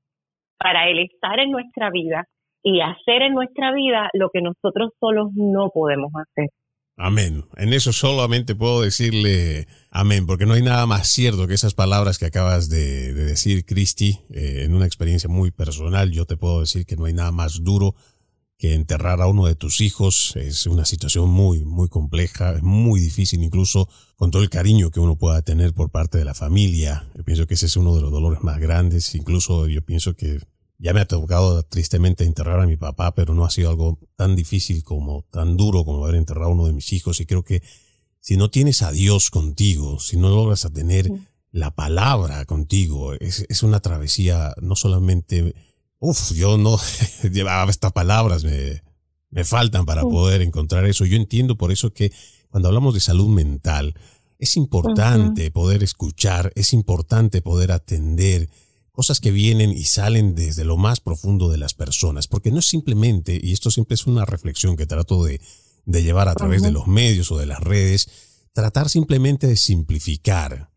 [0.57, 2.25] para Él estar en nuestra vida
[2.63, 6.49] y hacer en nuestra vida lo que nosotros solos no podemos hacer.
[7.03, 7.45] Amén.
[7.57, 12.19] En eso solamente puedo decirle amén, porque no hay nada más cierto que esas palabras
[12.19, 16.11] que acabas de, decir, Cristi, eh, en una experiencia muy personal.
[16.11, 17.95] Yo te puedo decir que no hay nada más duro
[18.59, 20.35] que enterrar a uno de tus hijos.
[20.35, 25.15] Es una situación muy, muy compleja, muy difícil, incluso con todo el cariño que uno
[25.15, 27.09] pueda tener por parte de la familia.
[27.15, 29.15] Yo pienso que ese es uno de los dolores más grandes.
[29.15, 30.39] Incluso yo pienso que
[30.81, 34.35] ya me ha tocado tristemente enterrar a mi papá, pero no ha sido algo tan
[34.35, 37.19] difícil como, tan duro como haber enterrado a uno de mis hijos.
[37.21, 37.61] Y creo que
[38.19, 41.11] si no tienes a Dios contigo, si no logras a tener
[41.51, 45.53] la palabra contigo, es, es una travesía no solamente,
[45.99, 46.79] uff, yo no
[47.31, 48.81] llevaba estas palabras, me,
[49.29, 51.05] me faltan para poder encontrar eso.
[51.05, 52.11] Yo entiendo por eso que
[52.49, 53.93] cuando hablamos de salud mental,
[54.39, 58.49] es importante poder escuchar, es importante poder atender,
[59.01, 62.67] cosas que vienen y salen desde lo más profundo de las personas, porque no es
[62.67, 65.41] simplemente, y esto siempre es una reflexión que trato de,
[65.87, 68.07] llevar a través de los medios o de las redes,
[68.53, 70.69] tratar simplemente de simplificar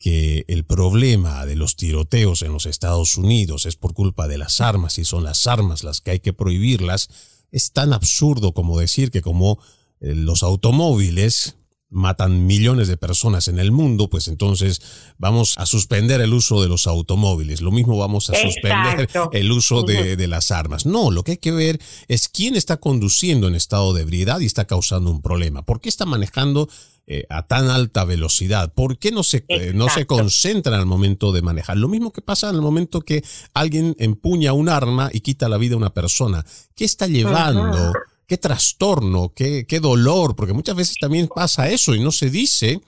[0.00, 4.60] que el problema de los tiroteos en los Estados Unidos es por culpa de las
[4.60, 7.08] armas y son las armas las que hay que prohibirlas,
[7.52, 9.60] es tan absurdo como decir que como
[10.00, 11.54] eh, los automóviles
[11.90, 14.80] matan millones de personas en el mundo, pues entonces
[15.18, 17.60] vamos a suspender el uso de los automóviles.
[17.60, 20.86] Lo mismo vamos a suspender el uso de, las armas.
[20.86, 24.46] No, lo que hay que ver es quién está conduciendo en estado de ebriedad y
[24.46, 25.62] está causando un problema.
[25.62, 26.68] ¿Por qué está manejando
[27.08, 28.72] eh, a tan alta velocidad?
[28.72, 31.76] ¿Por qué no se, eh, no se concentra al momento de manejar?
[31.76, 35.58] Lo mismo que pasa en el momento que alguien empuña un arma y quita la
[35.58, 36.46] vida a una persona.
[36.76, 37.92] ¿Qué está llevando?
[38.30, 42.80] Qué trastorno, qué, qué dolor, porque muchas veces también pasa eso y no se dice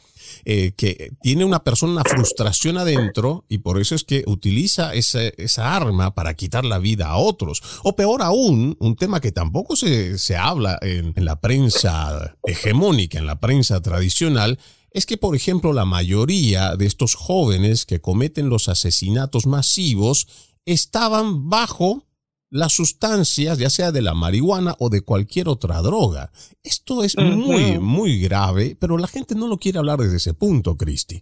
[0.45, 5.33] eh, que tiene una persona una frustración adentro y por eso es que utiliza esa,
[5.75, 7.61] arma para quitar la vida a otros.
[7.83, 13.27] O peor aún, un tema que tampoco se, se habla en la prensa hegemónica, en
[13.27, 14.61] la prensa tradicional,
[14.93, 20.29] es que, por ejemplo, la mayoría de estos jóvenes que cometen los asesinatos masivos
[20.67, 22.05] estaban bajo
[22.53, 26.29] las sustancias, ya sea de la marihuana o de cualquier otra droga.
[26.63, 30.77] Esto es muy, muy grave, pero la gente no lo quiere hablar desde ese punto,
[30.77, 31.17] Cristi.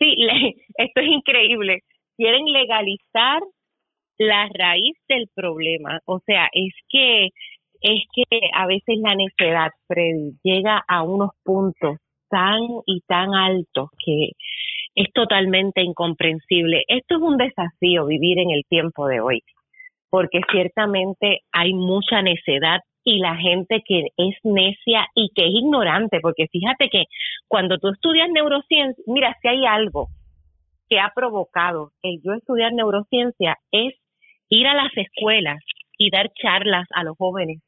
[0.00, 0.10] Sí,
[0.76, 1.82] esto es increíble.
[2.16, 3.40] Quieren legalizar
[4.18, 6.00] la raíz del problema.
[6.04, 7.28] O sea, es que
[7.80, 13.88] es que a veces la necedad, Freddy, llega a unos puntos tan y tan altos
[14.04, 14.30] que
[14.94, 16.82] es totalmente incomprensible.
[16.88, 19.42] Esto es un desafío vivir en el tiempo de hoy
[20.12, 26.20] porque ciertamente hay mucha necedad y la gente que es necia y que es ignorante,
[26.20, 27.04] porque fíjate que
[27.48, 30.08] cuando tú estudias neurociencia, mira, si hay algo
[30.90, 33.94] que ha provocado el yo estudiar neurociencia es
[34.50, 35.60] ir a las escuelas
[35.96, 37.62] y dar charlas a los jóvenes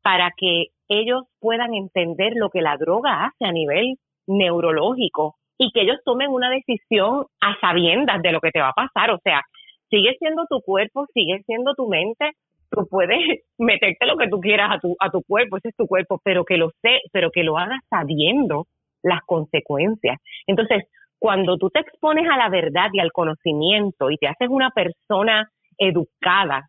[0.00, 3.96] para que ellos puedan entender lo que la droga hace a nivel
[4.28, 8.74] neurológico y que ellos tomen una decisión a sabiendas de lo que te va a
[8.74, 9.10] pasar.
[9.10, 9.42] O sea,
[9.90, 12.32] sigue siendo tu cuerpo, sigue siendo tu mente,
[12.70, 13.18] tú puedes
[13.58, 16.44] meterte lo que tú quieras a tu, a tu cuerpo, ese es tu cuerpo, pero
[16.44, 18.66] que lo sé, pero que lo hagas sabiendo
[19.02, 20.18] las consecuencias.
[20.46, 20.84] Entonces,
[21.18, 25.50] cuando tú te expones a la verdad y al conocimiento y te haces una persona
[25.76, 26.68] educada,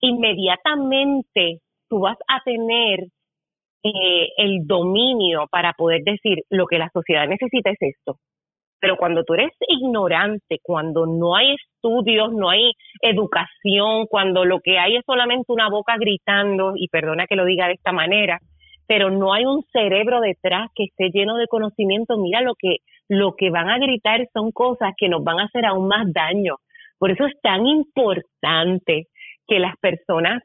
[0.00, 3.06] inmediatamente tú vas a tener
[3.82, 8.16] eh, el dominio para poder decir lo que la sociedad necesita es esto,
[8.80, 12.72] pero cuando tú eres ignorante, cuando no hay estudios, no hay
[13.02, 17.66] educación, cuando lo que hay es solamente una boca gritando, y perdona que lo diga
[17.66, 18.38] de esta manera,
[18.86, 22.78] pero no hay un cerebro detrás que esté lleno de conocimiento, mira lo que,
[23.08, 26.56] lo que van a gritar son cosas que nos van a hacer aún más daño.
[26.98, 29.06] Por eso es tan importante
[29.46, 30.42] que las personas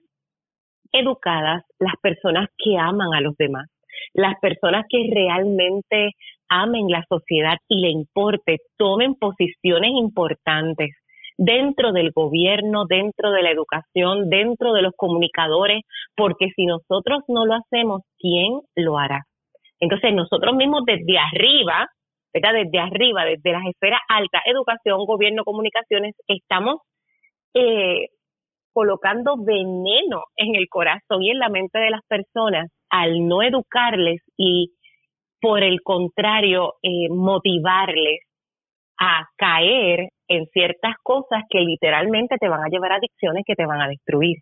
[0.95, 3.67] educadas las personas que aman a los demás,
[4.13, 6.11] las personas que realmente
[6.61, 10.91] amen la sociedad y le importe, tomen posiciones importantes
[11.37, 15.81] dentro del gobierno, dentro de la educación, dentro de los comunicadores,
[16.15, 19.23] porque si nosotros no lo hacemos, ¿quién lo hará?
[19.79, 21.87] Entonces nosotros mismos desde arriba,
[22.33, 22.53] ¿verdad?
[22.53, 26.81] Desde arriba, desde las esferas altas, educación, gobierno, comunicaciones, estamos
[27.53, 28.07] eh,
[28.73, 34.21] colocando veneno en el corazón y en la mente de las personas al no educarles
[34.37, 34.71] y
[35.41, 38.19] por el contrario eh, motivarles
[38.99, 43.65] a caer en ciertas cosas que literalmente te van a llevar a adicciones que te
[43.65, 44.37] van a destruir.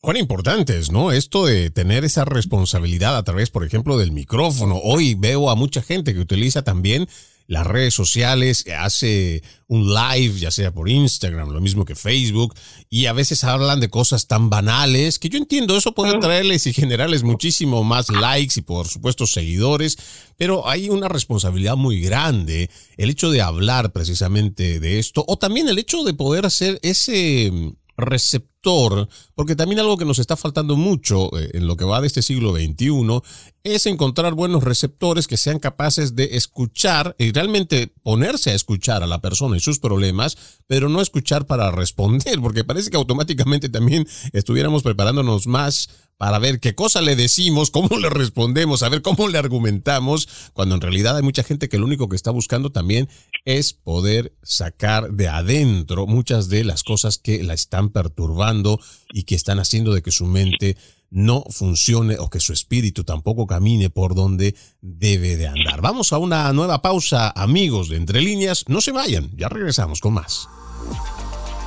[0.00, 1.10] Cuán importante es, ¿no?
[1.10, 4.76] Esto de tener esa responsabilidad a través, por ejemplo, del micrófono.
[4.82, 7.06] Hoy veo a mucha gente que utiliza también
[7.46, 12.54] las redes sociales, hace un live, ya sea por Instagram, lo mismo que Facebook,
[12.88, 16.72] y a veces hablan de cosas tan banales que yo entiendo, eso puede traerles y
[16.72, 19.96] generarles muchísimo más likes y por supuesto seguidores,
[20.36, 25.68] pero hay una responsabilidad muy grande el hecho de hablar precisamente de esto, o también
[25.68, 27.52] el hecho de poder hacer ese
[27.96, 32.06] receptor, porque también algo que nos está faltando mucho eh, en lo que va de
[32.06, 33.20] este siglo XXI
[33.64, 39.06] es encontrar buenos receptores que sean capaces de escuchar y realmente ponerse a escuchar a
[39.06, 40.36] la persona y sus problemas,
[40.66, 45.88] pero no escuchar para responder, porque parece que automáticamente también estuviéramos preparándonos más
[46.18, 50.74] para ver qué cosa le decimos, cómo le respondemos, a ver cómo le argumentamos, cuando
[50.74, 53.08] en realidad hay mucha gente que lo único que está buscando también
[53.44, 58.80] es poder sacar de adentro muchas de las cosas que la están perturbando
[59.12, 60.76] y que están haciendo de que su mente
[61.10, 65.80] no funcione o que su espíritu tampoco camine por donde debe de andar.
[65.80, 68.64] Vamos a una nueva pausa, amigos de Entre Líneas.
[68.68, 70.48] No se vayan, ya regresamos con más.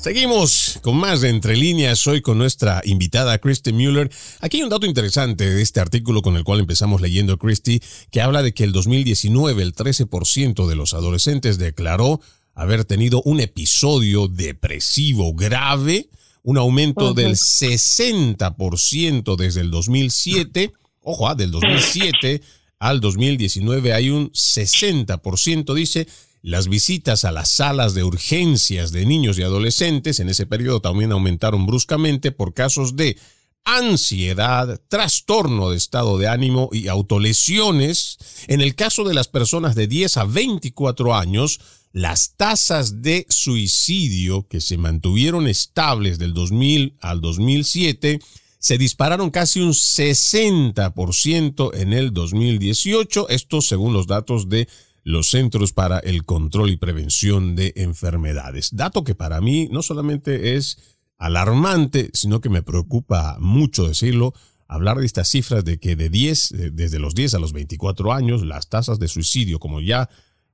[0.00, 4.08] Seguimos con más de Entre Líneas, hoy con nuestra invitada Christy Mueller.
[4.40, 7.82] Aquí hay un dato interesante de este artículo con el cual empezamos leyendo Christy,
[8.12, 12.20] que habla de que el 2019 el 13% de los adolescentes declaró
[12.54, 16.08] haber tenido un episodio depresivo grave,
[16.44, 20.72] un aumento del 60% desde el 2007.
[21.02, 22.40] Ojo, ah, del 2007
[22.78, 26.06] al 2019 hay un 60%, dice.
[26.42, 31.10] Las visitas a las salas de urgencias de niños y adolescentes en ese periodo también
[31.12, 33.18] aumentaron bruscamente por casos de
[33.64, 38.18] ansiedad, trastorno de estado de ánimo y autolesiones.
[38.46, 41.60] En el caso de las personas de 10 a 24 años,
[41.92, 48.20] las tasas de suicidio que se mantuvieron estables del 2000 al 2007
[48.58, 54.68] se dispararon casi un 60% en el 2018, esto según los datos de
[55.04, 58.76] los Centros para el Control y Prevención de Enfermedades.
[58.76, 64.32] Dato que para mí no solamente es alarmante, sino que me preocupa mucho decirlo,
[64.68, 68.44] hablar de estas cifras de que de 10, desde los 10 a los 24 años,
[68.44, 70.08] las tasas de suicidio, como ya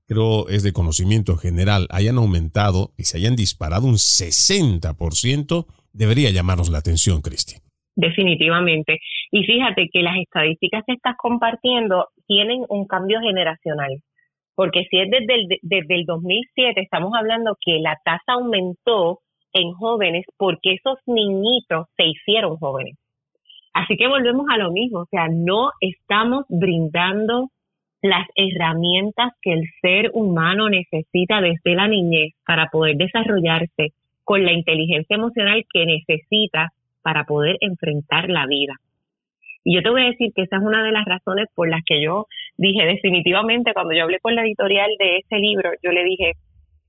[0.06, 6.70] creo es de conocimiento general, hayan aumentado y se hayan disparado un 60%, debería llamarnos
[6.70, 7.56] la atención, Cristi.
[7.96, 8.98] Definitivamente.
[9.30, 14.02] Y fíjate que las estadísticas que estás compartiendo tienen un cambio generacional.
[14.54, 19.20] Porque si es desde el, desde el 2007, estamos hablando que la tasa aumentó
[19.52, 22.96] en jóvenes porque esos niñitos se hicieron jóvenes.
[23.72, 27.48] Así que volvemos a lo mismo, o sea, no estamos brindando
[28.02, 33.92] las herramientas que el ser humano necesita desde la niñez para poder desarrollarse
[34.22, 36.70] con la inteligencia emocional que necesita
[37.02, 38.74] para poder enfrentar la vida.
[39.64, 41.82] Y yo te voy a decir que esa es una de las razones por las
[41.84, 42.26] que yo
[42.56, 46.32] dije definitivamente cuando yo hablé con la editorial de ese libro, yo le dije,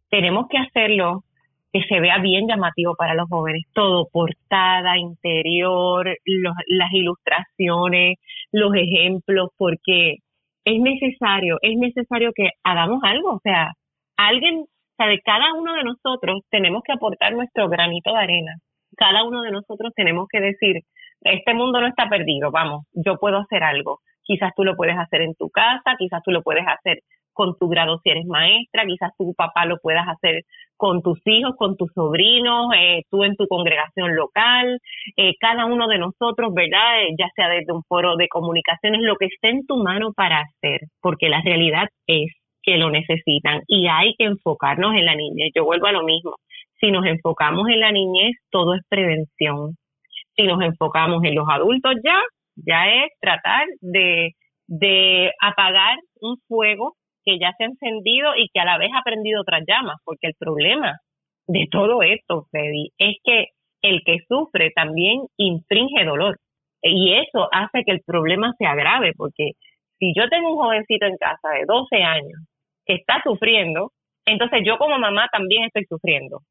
[0.10, 1.24] tenemos que hacerlo
[1.72, 8.18] que se vea bien llamativo para los jóvenes, todo, portada, interior, las ilustraciones,
[8.52, 10.20] los ejemplos, porque
[10.64, 13.74] es necesario, es necesario que hagamos algo, o sea,
[14.16, 18.54] alguien, o sea, de cada uno de nosotros tenemos que aportar nuestro granito de arena.
[18.96, 20.78] Cada uno de nosotros tenemos que decir,
[21.22, 24.00] este mundo no está perdido, vamos, yo puedo hacer algo.
[24.26, 27.00] Quizás tú lo puedes hacer en tu casa, quizás tú lo puedes hacer
[27.36, 30.44] con tu grado si eres maestra, quizás tu papá lo puedas hacer
[30.78, 34.80] con tus hijos, con tus sobrinos, eh, tú en tu congregación local,
[35.18, 37.04] eh, cada uno de nosotros, ¿verdad?
[37.04, 40.42] Eh, ya sea desde un foro de comunicaciones, lo que esté en tu mano para
[40.42, 42.32] hacer, porque la realidad es
[42.64, 45.46] que lo necesitan y hay que enfocarnos en la niña.
[45.54, 46.36] Yo vuelvo a lo mismo.
[46.80, 49.76] Si nos enfocamos en la niñez, todo es prevención.
[50.36, 52.20] Si nos enfocamos en los adultos ya,
[52.56, 54.32] ya es tratar de,
[55.42, 59.42] apagar un fuego que ya se ha encendido y que a la vez ha prendido
[59.42, 61.00] otras llamas, porque el problema
[61.48, 63.48] de todo esto, Freddy, es que
[63.82, 66.38] el que sufre también infringe dolor.
[66.82, 69.52] Y eso hace que el problema se agrave, porque
[69.98, 72.40] si yo tengo un jovencito en casa de 12 años
[72.86, 73.92] que está sufriendo,
[74.26, 76.42] entonces yo como mamá también estoy sufriendo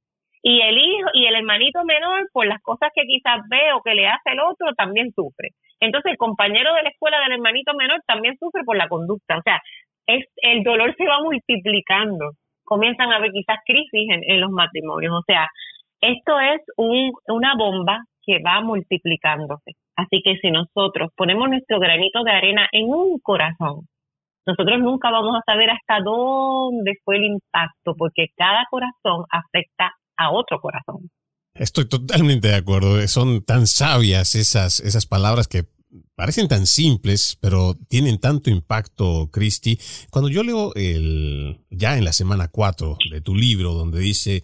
[0.45, 3.95] y el hijo y el hermanito menor por las cosas que quizás ve o que
[3.95, 5.49] le hace el otro también sufre.
[5.81, 9.43] Entonces el compañero de la escuela del hermanito menor también sufre por la conducta, o
[9.43, 9.61] sea,
[10.07, 12.33] es el dolor se va multiplicando.
[12.65, 15.49] Comienzan a haber quizás crisis en, los matrimonios, o sea,
[16.01, 19.73] esto es un, una bomba que va multiplicándose.
[19.97, 23.87] Así que si nosotros ponemos nuestro granito de arena en un corazón,
[24.47, 30.31] nosotros nunca vamos a saber hasta dónde fue el impacto, porque cada corazón afecta a
[30.33, 31.11] otro corazón.
[31.55, 33.07] Estoy totalmente de acuerdo.
[33.07, 35.67] Son tan sabias esas, esas palabras que
[36.17, 39.79] parecen tan simples, pero tienen tanto impacto, Cristi.
[40.11, 44.43] Cuando yo leo el, ya en la semana 4 de tu libro, donde dice,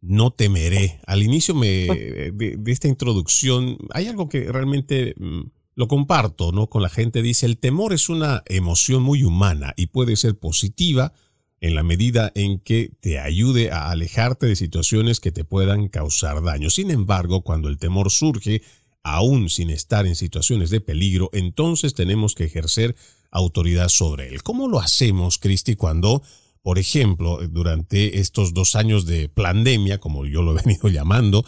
[0.00, 5.42] no temeré, al inicio me, pues de, de, esta introducción, hay algo que realmente mm,
[5.74, 6.68] lo comparto, ¿no?
[6.68, 11.12] Con la gente dice, el temor es una emoción muy humana y puede ser positiva,
[11.62, 16.42] en la medida en que te ayude a alejarte de situaciones que te puedan causar
[16.42, 16.70] daño.
[16.70, 18.62] Sin embargo, cuando el temor surge,
[19.04, 22.96] aún sin estar en situaciones de peligro, entonces tenemos que ejercer
[23.30, 24.42] autoridad sobre él.
[24.42, 26.22] ¿Cómo lo hacemos, Cristi, cuando,
[26.62, 31.44] por ejemplo, durante estos dos años de pandemia, como yo lo he venido llamando,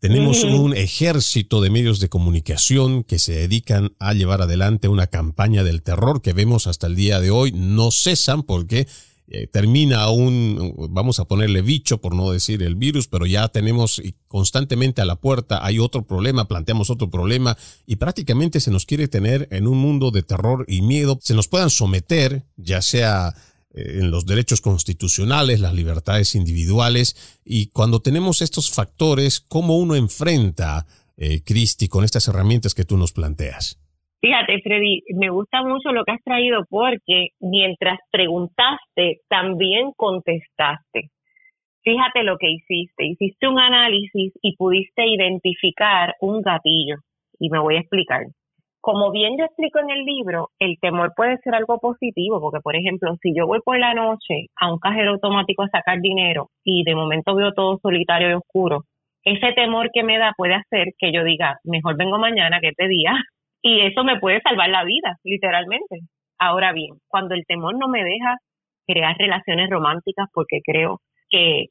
[0.00, 5.62] tenemos un ejército de medios de comunicación que se dedican a llevar adelante una campaña
[5.62, 7.52] del terror que vemos hasta el día de hoy.
[7.52, 8.88] No cesan porque
[9.34, 14.02] eh, termina un, vamos a ponerle bicho por no decir el virus, pero ya tenemos
[14.28, 17.56] constantemente a la puerta, hay otro problema, planteamos otro problema
[17.86, 21.48] y prácticamente se nos quiere tener en un mundo de terror y miedo, se nos
[21.48, 23.34] puedan someter, ya sea
[23.72, 29.96] eh, en los derechos constitucionales, las libertades individuales y cuando tenemos estos factores, ¿cómo uno
[29.96, 33.78] enfrenta, eh, Cristi, con estas herramientas que tú nos planteas?
[34.22, 41.10] Fíjate, Freddy, me gusta mucho lo que has traído porque mientras preguntaste, también contestaste.
[41.82, 43.04] Fíjate lo que hiciste.
[43.04, 46.98] Hiciste un análisis y pudiste identificar un gatillo.
[47.40, 48.22] Y me voy a explicar.
[48.80, 52.76] Como bien yo explico en el libro, el temor puede ser algo positivo, porque por
[52.76, 56.84] ejemplo, si yo voy por la noche a un cajero automático a sacar dinero y
[56.84, 58.84] de momento veo todo solitario y oscuro,
[59.24, 62.88] ese temor que me da puede hacer que yo diga, mejor vengo mañana que este
[62.88, 63.14] día,
[63.62, 66.00] y eso me puede salvar la vida, literalmente.
[66.38, 68.36] Ahora bien, cuando el temor no me deja
[68.86, 70.98] crear relaciones románticas porque creo
[71.30, 71.66] que,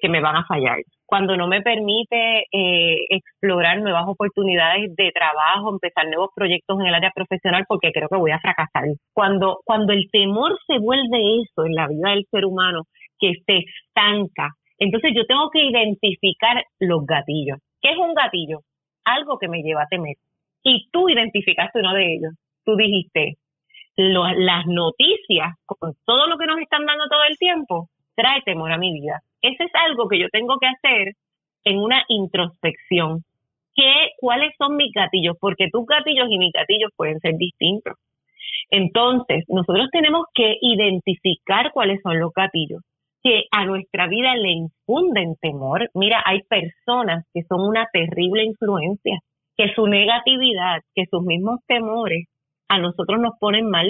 [0.00, 0.78] que, me van a fallar.
[1.06, 6.94] Cuando no me permite eh, explorar nuevas oportunidades de trabajo, empezar nuevos proyectos en el
[6.94, 8.84] área profesional porque creo que voy a fracasar.
[9.12, 12.82] Cuando, cuando el temor se vuelve eso en la vida del ser humano,
[13.20, 17.58] que se estanca, entonces yo tengo que identificar los gatillos.
[17.80, 18.60] ¿Qué es un gatillo?
[19.04, 20.16] Algo que me lleva a temer.
[20.62, 22.32] Y tú identificaste uno de ellos.
[22.64, 23.36] Tú dijiste,
[23.96, 28.78] las noticias, con todo lo que nos están dando todo el tiempo, trae temor a
[28.78, 29.20] mi vida.
[29.42, 31.14] Ese es algo que yo tengo que hacer
[31.64, 33.22] en una introspección.
[33.74, 35.36] ¿Qué, ¿Cuáles son mis gatillos?
[35.40, 37.94] Porque tus gatillos y mis gatillos pueden ser distintos.
[38.70, 42.82] Entonces, nosotros tenemos que identificar cuáles son los gatillos
[43.22, 45.90] que a nuestra vida le infunden temor.
[45.94, 49.18] Mira, hay personas que son una terrible influencia,
[49.58, 52.26] que su negatividad, que sus mismos temores
[52.68, 53.88] a nosotros nos ponen mal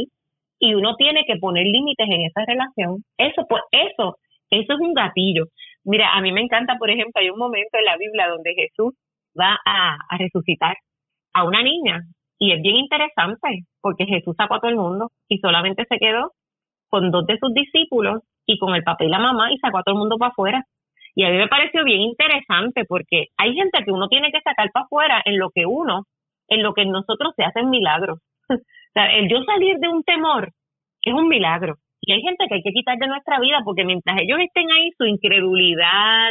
[0.59, 3.05] y uno tiene que poner límites en esa relación.
[3.19, 4.17] Eso, pues, eso,
[4.51, 5.45] eso es un gatillo.
[5.85, 8.95] Mira, a mí me encanta, por ejemplo, hay un momento en la Biblia donde Jesús
[9.39, 10.75] va a, a resucitar
[11.35, 12.01] a una niña
[12.39, 16.33] y es bien interesante porque Jesús sacó a todo el mundo y solamente se quedó
[16.89, 19.83] con dos de sus discípulos y con el papá y la mamá y sacó a
[19.83, 20.65] todo el mundo para afuera.
[21.19, 24.71] Y a mí me pareció bien interesante porque hay gente que uno tiene que sacar
[24.73, 26.05] para afuera en lo que uno,
[26.47, 28.21] en lo que nosotros se hacen milagros.
[28.49, 28.55] o
[28.95, 30.53] sea, el yo salir de un temor
[31.03, 31.75] es un milagro.
[32.03, 34.93] Y hay gente que hay que quitar de nuestra vida porque mientras ellos estén ahí,
[34.97, 36.31] su incredulidad,